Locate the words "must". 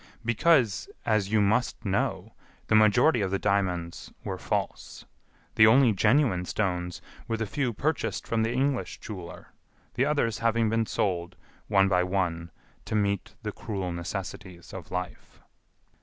1.41-1.85